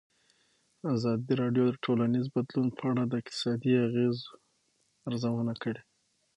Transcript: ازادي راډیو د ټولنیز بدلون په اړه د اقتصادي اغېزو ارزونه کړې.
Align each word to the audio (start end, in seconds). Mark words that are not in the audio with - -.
ازادي 0.95 1.33
راډیو 1.41 1.63
د 1.69 1.73
ټولنیز 1.85 2.25
بدلون 2.35 2.67
په 2.77 2.83
اړه 2.91 3.03
د 3.07 3.13
اقتصادي 3.21 3.71
اغېزو 3.85 4.29
ارزونه 5.07 5.53
کړې. 5.61 5.81